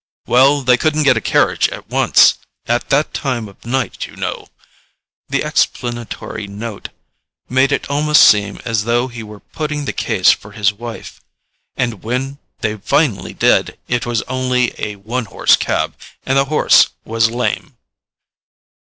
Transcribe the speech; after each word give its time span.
"Well, 0.25 0.63
they 0.63 0.77
couldn't 0.77 1.03
get 1.03 1.15
a 1.15 1.21
carriage 1.21 1.69
at 1.69 1.87
once—at 1.91 2.89
that 2.89 3.13
time 3.13 3.47
of 3.47 3.63
night, 3.63 4.07
you 4.07 4.15
know—" 4.15 4.47
the 5.29 5.43
explanatory 5.43 6.47
note 6.47 6.89
made 7.47 7.71
it 7.71 7.87
almost 7.87 8.23
seem 8.23 8.59
as 8.65 8.85
though 8.85 9.09
he 9.09 9.21
were 9.21 9.41
putting 9.41 9.85
the 9.85 9.93
case 9.93 10.31
for 10.31 10.53
his 10.53 10.73
wife—"and 10.73 12.01
when 12.01 12.39
they 12.61 12.77
finally 12.77 13.35
did, 13.35 13.77
it 13.87 14.07
was 14.07 14.23
only 14.23 14.73
a 14.79 14.95
one 14.95 15.25
horse 15.25 15.55
cab, 15.55 15.93
and 16.25 16.35
the 16.35 16.45
horse 16.45 16.89
was 17.05 17.29
lame!" 17.29 17.77